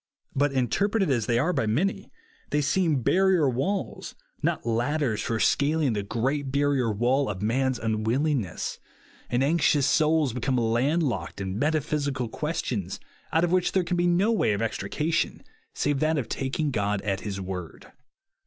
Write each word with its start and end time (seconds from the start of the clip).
But, 0.35 0.51
inter 0.51 0.89
preted 0.89 1.11
as 1.11 1.27
they 1.27 1.37
are 1.37 1.53
by 1.53 1.67
many, 1.67 2.09
they 2.49 2.59
seem 2.59 3.03
barrier 3.03 3.47
walls, 3.47 4.15
rot 4.41 4.65
ladders 4.65 5.21
for 5.21 5.39
scaling 5.39 5.93
the 5.93 6.01
02 6.01 6.05
OOD*S 6.05 6.07
CHARACTER 6.07 6.19
great 6.19 6.51
bamor 6.51 6.97
wall 6.97 7.29
of 7.29 7.43
man's 7.43 7.77
nnwillhiifness; 7.77 8.79
and 9.29 9.43
anxious 9.43 9.85
souls 9.85 10.33
become 10.33 10.57
land 10.57 11.03
locked 11.03 11.39
in 11.39 11.59
metaphysical 11.59 12.29
questions, 12.29 12.99
out 13.31 13.43
of 13.43 13.51
which 13.51 13.73
there 13.73 13.83
can 13.83 13.95
be 13.95 14.07
no 14.07 14.31
way 14.31 14.53
of 14.53 14.61
extrication 14.63 15.43
save 15.75 15.99
that 15.99 16.17
of 16.17 16.27
taking 16.27 16.71
God 16.71 17.03
at 17.03 17.19
his 17.21 17.39
word. 17.39 17.91